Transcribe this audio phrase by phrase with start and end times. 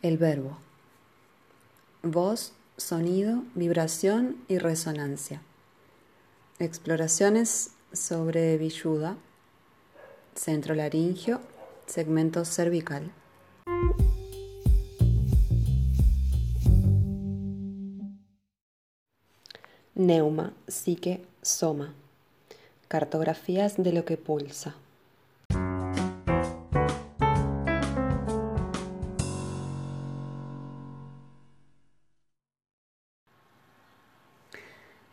[0.00, 0.56] El verbo.
[2.04, 5.42] Voz, sonido, vibración y resonancia.
[6.60, 9.16] Exploraciones sobre villuda,
[10.36, 11.40] centro laringio,
[11.86, 13.10] segmento cervical.
[19.96, 21.92] Neuma, psique, soma.
[22.86, 24.76] Cartografías de lo que pulsa.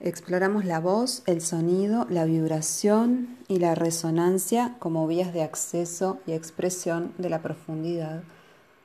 [0.05, 6.33] Exploramos la voz, el sonido, la vibración y la resonancia como vías de acceso y
[6.33, 8.21] expresión de la profundidad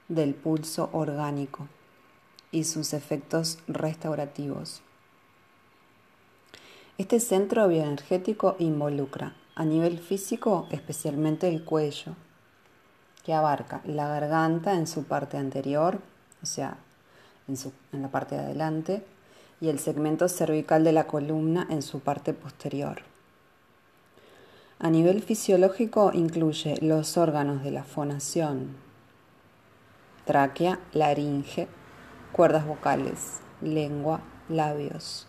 [0.09, 1.69] del pulso orgánico
[2.51, 4.80] y sus efectos restaurativos.
[6.96, 12.15] Este centro bioenergético involucra a nivel físico especialmente el cuello,
[13.27, 16.01] que abarca la garganta en su parte anterior,
[16.43, 16.79] o sea,
[17.46, 17.57] en,
[17.93, 19.04] en la parte de adelante,
[19.61, 23.03] y el segmento cervical de la columna en su parte posterior.
[24.79, 28.77] A nivel fisiológico incluye los órganos de la fonación,
[30.25, 31.69] tráquea, laringe,
[32.33, 35.27] cuerdas vocales, lengua, labios.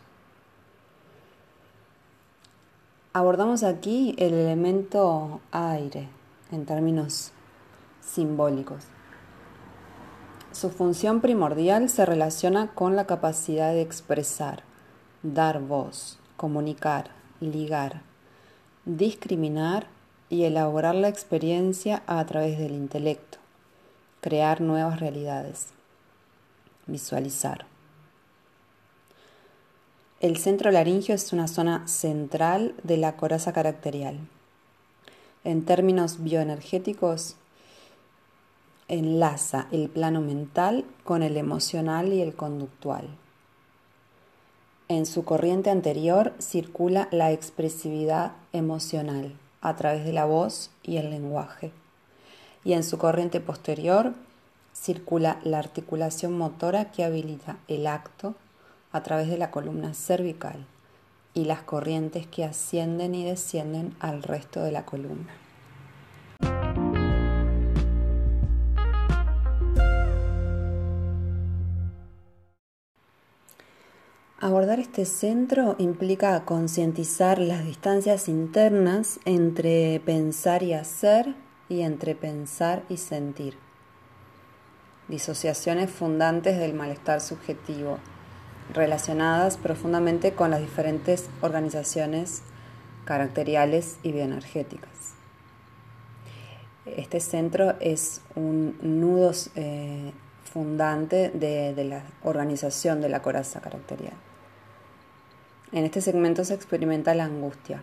[3.13, 6.07] Abordamos aquí el elemento aire
[6.51, 7.33] en términos
[7.99, 8.85] simbólicos.
[10.61, 14.61] Su función primordial se relaciona con la capacidad de expresar,
[15.23, 17.09] dar voz, comunicar,
[17.39, 18.03] ligar,
[18.85, 19.87] discriminar
[20.29, 23.39] y elaborar la experiencia a través del intelecto,
[24.21, 25.69] crear nuevas realidades,
[26.85, 27.65] visualizar.
[30.19, 34.19] El centro laringio es una zona central de la coraza caracterial.
[35.43, 37.37] En términos bioenergéticos,
[38.91, 43.07] enlaza el plano mental con el emocional y el conductual.
[44.89, 51.09] En su corriente anterior circula la expresividad emocional a través de la voz y el
[51.09, 51.71] lenguaje.
[52.65, 54.13] Y en su corriente posterior
[54.73, 58.35] circula la articulación motora que habilita el acto
[58.91, 60.65] a través de la columna cervical
[61.33, 65.31] y las corrientes que ascienden y descienden al resto de la columna.
[74.43, 81.35] Abordar este centro implica concientizar las distancias internas entre pensar y hacer
[81.69, 83.55] y entre pensar y sentir.
[85.07, 87.99] Disociaciones fundantes del malestar subjetivo,
[88.73, 92.41] relacionadas profundamente con las diferentes organizaciones
[93.05, 95.13] caracteriales y bioenergéticas.
[96.87, 100.13] Este centro es un nudo eh,
[100.51, 104.15] fundante de la organización de la coraza caracterial.
[105.73, 107.81] En este segmento se experimenta la angustia,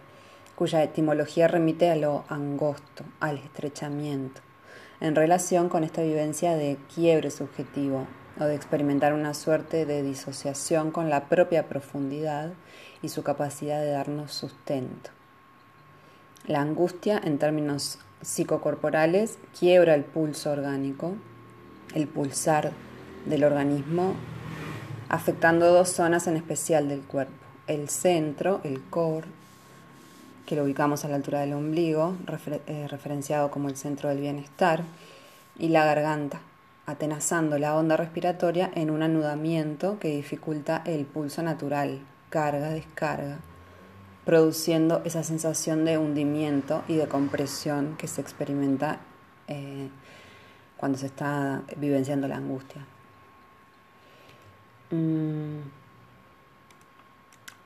[0.56, 4.42] cuya etimología remite a lo angosto, al estrechamiento,
[5.00, 8.06] en relación con esta vivencia de quiebre subjetivo
[8.38, 12.52] o de experimentar una suerte de disociación con la propia profundidad
[13.00, 15.08] y su capacidad de darnos sustento.
[16.46, 21.14] La angustia, en términos psicocorporales, quiebra el pulso orgánico,
[21.94, 22.72] el pulsar
[23.24, 24.12] del organismo,
[25.08, 29.28] afectando dos zonas en especial del cuerpo el centro, el core,
[30.46, 32.16] que lo ubicamos a la altura del ombligo,
[32.66, 34.82] eh, referenciado como el centro del bienestar,
[35.58, 36.40] y la garganta,
[36.86, 43.38] atenazando la onda respiratoria en un anudamiento que dificulta el pulso natural, carga, descarga,
[44.24, 49.00] produciendo esa sensación de hundimiento y de compresión que se experimenta
[49.48, 49.88] eh,
[50.76, 52.86] cuando se está vivenciando la angustia.
[54.90, 55.87] Mm.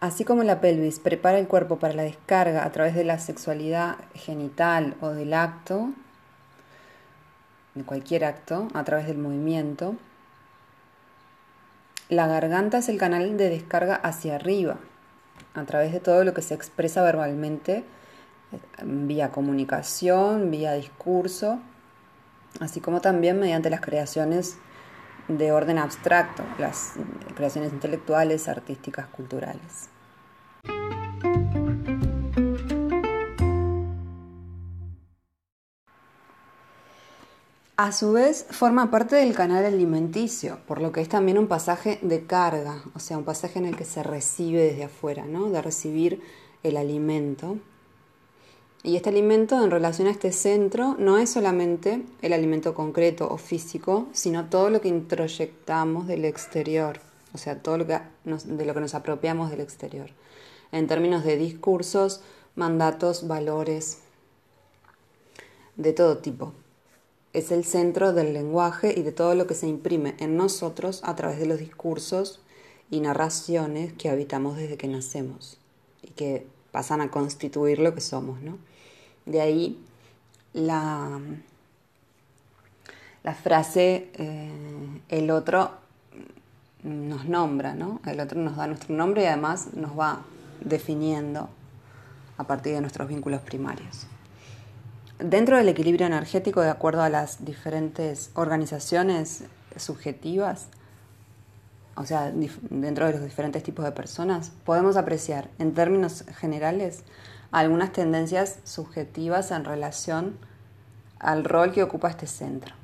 [0.03, 3.99] Así como la pelvis prepara el cuerpo para la descarga a través de la sexualidad
[4.17, 5.91] genital o del acto,
[7.77, 9.95] de cualquier acto, a través del movimiento,
[12.09, 14.79] la garganta es el canal de descarga hacia arriba,
[15.55, 17.85] a través de todo lo que se expresa verbalmente,
[18.83, 21.61] vía comunicación, vía discurso,
[22.59, 24.57] así como también mediante las creaciones
[25.29, 26.95] de orden abstracto, las
[27.37, 29.92] creaciones intelectuales, artísticas, culturales.
[37.85, 41.99] A su vez, forma parte del canal alimenticio, por lo que es también un pasaje
[42.01, 45.51] de carga, o sea, un pasaje en el que se recibe desde afuera, ¿no?
[45.51, 46.23] De recibir
[46.63, 47.57] el alimento.
[48.85, 53.37] Y este alimento en relación a este centro no es solamente el alimento concreto o
[53.37, 57.01] físico, sino todo lo que introyectamos del exterior,
[57.35, 60.11] o sea, todo lo que de lo que nos apropiamos del exterior,
[60.71, 62.23] en términos de discursos,
[62.55, 63.99] mandatos, valores,
[65.75, 66.53] de todo tipo.
[67.33, 71.17] Es el centro del lenguaje y de todo lo que se imprime en nosotros a
[71.17, 72.41] través de los discursos
[72.91, 75.59] y narraciones que habitamos desde que nacemos
[76.03, 78.59] y que pasan a constituir lo que somos, ¿no?
[79.25, 79.79] De ahí
[80.53, 81.21] la,
[83.23, 84.51] la frase eh,
[85.09, 85.71] el otro
[86.83, 88.01] nos nombra, ¿no?
[88.07, 90.23] El otro nos da nuestro nombre y además nos va
[90.61, 91.49] definiendo
[92.37, 94.07] a partir de nuestros vínculos primarios.
[95.25, 99.45] Dentro del equilibrio energético, de acuerdo a las diferentes organizaciones
[99.77, 100.67] subjetivas,
[101.95, 107.05] o sea, dentro de los diferentes tipos de personas, podemos apreciar en términos generales
[107.53, 110.39] algunas tendencias subjetivas en relación
[111.21, 112.75] al rol que ocupa este centro.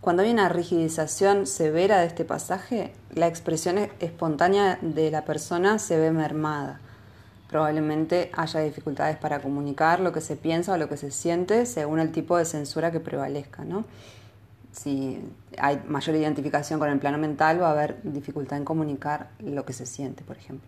[0.00, 5.98] Cuando hay una rigidización severa de este pasaje, la expresión espontánea de la persona se
[5.98, 6.80] ve mermada.
[7.52, 11.98] Probablemente haya dificultades para comunicar lo que se piensa o lo que se siente según
[12.00, 13.62] el tipo de censura que prevalezca.
[13.62, 13.84] ¿no?
[14.72, 15.20] Si
[15.58, 19.74] hay mayor identificación con el plano mental, va a haber dificultad en comunicar lo que
[19.74, 20.66] se siente, por ejemplo.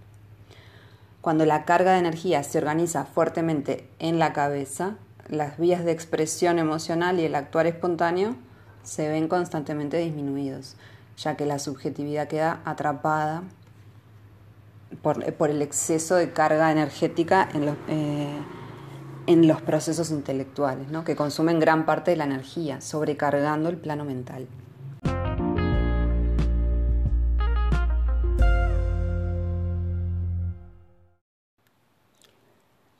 [1.22, 4.96] Cuando la carga de energía se organiza fuertemente en la cabeza,
[5.30, 8.36] las vías de expresión emocional y el actuar espontáneo
[8.82, 10.76] se ven constantemente disminuidos,
[11.16, 13.42] ya que la subjetividad queda atrapada
[15.04, 18.38] por, el exceso de carga energética en los, eh,
[19.26, 21.04] en los procesos intelectuales, ¿no?
[21.04, 24.48] que consumen gran parte de la energía, sobrecargando el plano mental.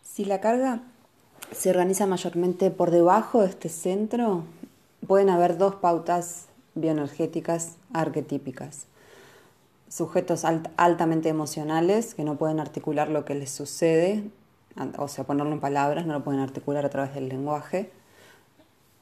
[0.03, 0.83] Si la carga
[1.53, 4.45] se organiza mayormente por debajo de este centro,
[5.09, 8.87] pueden haber dos pautas bioenergéticas arquetípicas.
[9.95, 14.29] Sujetos altamente emocionales que no pueden articular lo que les sucede,
[14.99, 17.93] o sea, ponerlo en palabras, no lo pueden articular a través del lenguaje.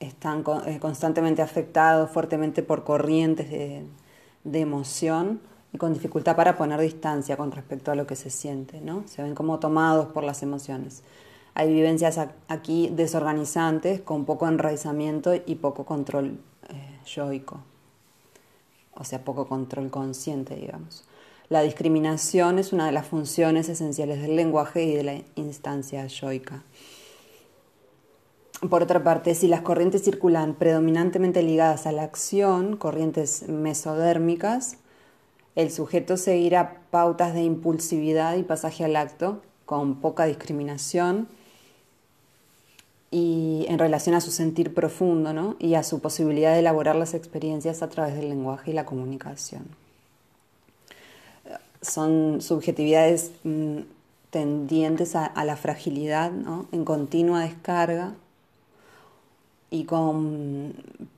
[0.00, 5.40] Están eh, constantemente afectados fuertemente por corrientes de, emoción
[5.72, 9.04] y con dificultad para poner distancia con respecto a lo que se siente, ¿no?
[9.06, 11.04] Se ven como tomados por las emociones.
[11.54, 17.60] Hay vivencias aquí desorganizantes, con poco enraizamiento y poco control eh, yoico,
[18.94, 21.04] o sea, poco control consciente, digamos.
[21.48, 26.62] La discriminación es una de las funciones esenciales del lenguaje y de la instancia yoica.
[28.70, 34.78] Por otra parte, si las corrientes circulan predominantemente ligadas a la acción, corrientes mesodérmicas,
[35.56, 41.28] el sujeto seguirá pautas de impulsividad y pasaje al acto con poca discriminación
[43.12, 45.54] y en relación a su sentir profundo ¿no?
[45.58, 49.64] y a su posibilidad de elaborar las experiencias a través del lenguaje y la comunicación.
[51.82, 53.80] Son subjetividades mm,
[54.30, 56.66] tendientes a, la fragilidad, ¿no?
[56.72, 58.14] en continua descarga
[59.70, 60.72] y con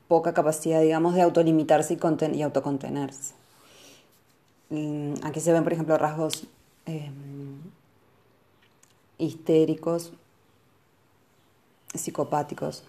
[0.09, 3.35] poca capacidad, digamos, de autolimitarse y, y autocontenerse.
[4.71, 6.49] Mm, aquí se ven, por ejemplo, rasgos
[6.87, 7.61] em,
[9.19, 10.13] histéricos,
[11.95, 12.85] psicopáticos,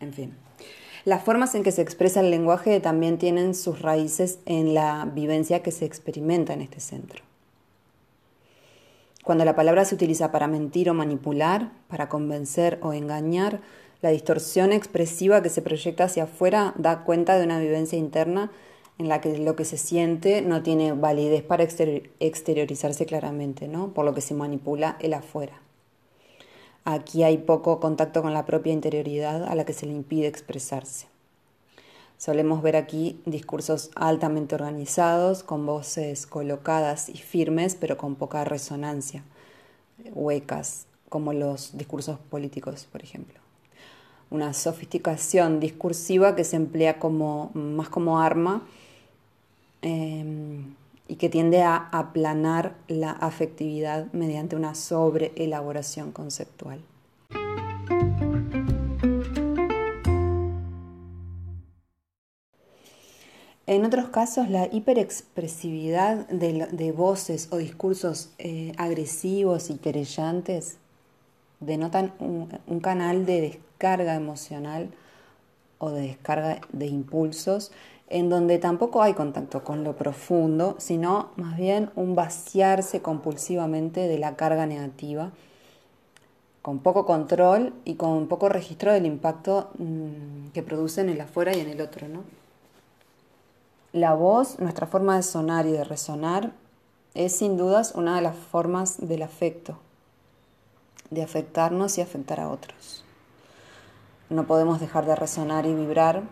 [0.00, 0.36] en fin.
[1.04, 5.62] Las formas en que se expresa el lenguaje también tienen sus raíces en la vivencia
[5.62, 7.22] que se experimenta en este centro.
[9.24, 13.60] Cuando la palabra se utiliza para mentir o manipular, para convencer o engañar,
[14.00, 18.50] la distorsión expresiva que se proyecta hacia afuera da cuenta de una vivencia interna
[18.98, 23.94] en la que lo que se siente no tiene validez para exteriorizarse claramente, ¿no?
[23.94, 25.60] por lo que se manipula el afuera.
[26.84, 31.06] Aquí hay poco contacto con la propia interioridad a la que se le impide expresarse.
[32.18, 39.24] Solemos ver aquí discursos altamente organizados, con voces colocadas y firmes, pero con poca resonancia,
[40.12, 43.42] huecas, como los discursos políticos, por ejemplo
[44.32, 46.96] una sofisticación discursiva que se emplea
[47.54, 48.62] más como arma
[49.82, 50.74] em,
[51.12, 56.80] y que tiende a aplanar la afectividad mediante una sobreelaboración conceptual.
[63.66, 70.78] En otros casos, la hiperexpresividad de, voces o discursos eh, agresivos y querellantes
[71.60, 74.88] denotan un, canal de descarga emocional
[75.76, 77.70] o de descarga de impulsos
[78.08, 84.18] en donde tampoco hay contacto con lo profundo, sino más bien un vaciarse compulsivamente de
[84.18, 85.32] la carga negativa
[86.62, 91.54] con poco control y con poco registro del impacto mm, que produce en el afuera
[91.54, 92.22] y en el otro, ¿no?
[93.92, 96.52] La voz, nuestra forma de sonar y de resonar,
[97.14, 99.76] es sin dudas una de las formas del afecto,
[101.10, 103.04] de afectarnos y afectar a otros.
[104.30, 106.22] No podemos dejar de resonar y vibrar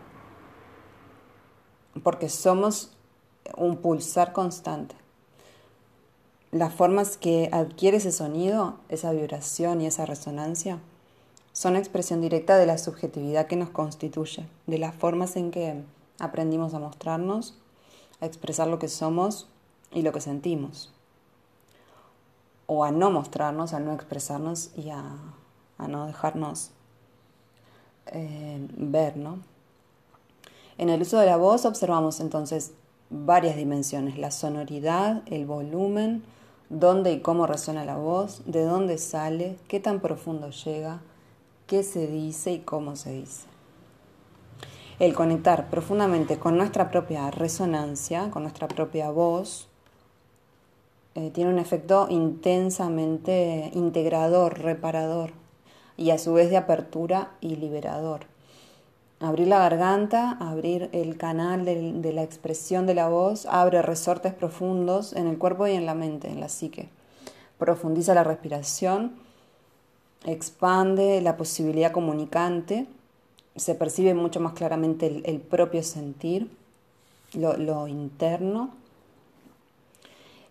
[2.03, 2.91] porque somos
[3.57, 4.95] un pulsar constante.
[6.53, 10.81] Las formas que adquiere ese sonido, esa vibración y esa resonancia,
[11.53, 15.83] son expresión directa de la subjetividad que nos constituye, de las formas en que
[16.19, 17.55] aprendimos a mostrarnos,
[18.21, 19.47] a expresar lo que somos
[19.93, 20.93] y lo que sentimos.
[22.67, 25.03] O a no mostrarnos, a no expresarnos y a,
[25.79, 26.71] no dejarnos
[28.07, 29.39] eh, ver, ¿no?
[30.81, 32.73] En el uso de la voz observamos entonces
[33.11, 36.23] varias dimensiones, la sonoridad, el volumen,
[36.71, 41.03] dónde y cómo resuena la voz, de dónde sale, qué tan profundo llega,
[41.67, 43.51] qué se dice y cómo se dice
[45.01, 49.67] el conectar profundamente con nuestra propia resonancia, con nuestra propia voz,
[51.15, 55.33] eh, tiene un efecto intensamente integrador, reparador
[55.97, 58.30] y a su vez de apertura y liberador.
[59.21, 65.13] Abrir la garganta, abrir el canal de, la expresión de la voz, abre resortes profundos
[65.13, 66.89] en el cuerpo y en la mente, en la psique.
[67.59, 69.13] Profundiza la respiración,
[70.25, 72.87] expande la posibilidad comunicante
[73.57, 76.51] se percibe mucho más claramente el, propio sentir,
[77.35, 78.71] lo, interno,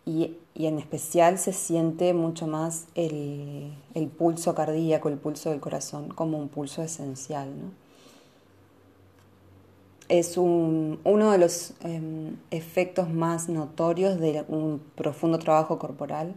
[0.06, 3.72] y, en especial se siente mucho más el,
[4.18, 7.50] pulso cardíaco, el pulso del corazón, como un pulso esencial.
[10.10, 16.36] Es uno de los em, efectos más notorios de un profundo trabajo corporal,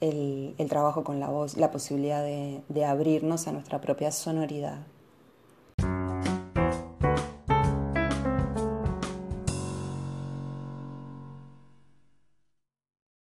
[0.00, 4.78] el, trabajo con la voz, la posibilidad de abrirnos a nuestra propia sonoridad.